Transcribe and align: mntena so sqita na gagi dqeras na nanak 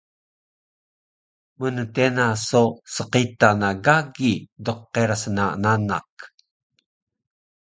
mntena 1.59 2.27
so 2.47 2.63
sqita 2.93 3.49
na 3.61 3.69
gagi 3.85 4.33
dqeras 4.65 5.23
na 5.37 5.45
nanak 5.63 6.09